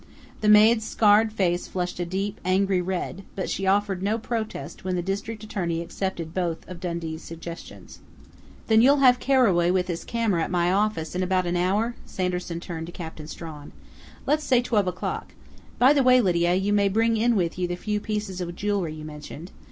The 0.39 0.49
maid's 0.49 0.83
scarred 0.83 1.31
face 1.31 1.67
flushed 1.67 1.99
a 1.99 2.05
deep, 2.07 2.41
angry 2.43 2.81
red, 2.81 3.21
but 3.35 3.51
she 3.51 3.67
offered 3.67 4.01
no 4.01 4.17
protest 4.17 4.83
when 4.83 4.95
the 4.95 5.03
district 5.03 5.43
attorney 5.43 5.79
accepted 5.79 6.33
both 6.33 6.67
of 6.67 6.79
Dundee's 6.79 7.21
suggestions. 7.21 7.99
"Then 8.65 8.81
you'll 8.81 8.97
have 9.05 9.19
Carraway 9.19 9.69
with 9.69 9.87
his 9.87 10.03
camera 10.03 10.41
at 10.41 10.49
my 10.49 10.71
office 10.73 11.13
in 11.13 11.21
about 11.21 11.45
an 11.45 11.55
hour?" 11.55 11.93
Sanderson 12.07 12.59
turned 12.59 12.87
to 12.87 12.91
Captain 12.91 13.27
Strawn. 13.27 13.73
"Let's 14.25 14.43
say 14.43 14.63
twelve 14.63 14.87
o'clock. 14.87 15.35
By 15.77 15.93
the 15.93 16.01
way, 16.01 16.19
Lydia, 16.19 16.55
you 16.55 16.73
may 16.73 16.89
bring 16.89 17.15
in 17.15 17.35
with 17.35 17.59
you 17.59 17.67
the 17.67 17.75
few 17.75 17.99
pieces 17.99 18.41
of 18.41 18.55
jewelry 18.55 18.95
you 18.95 19.05
mentioned. 19.05 19.51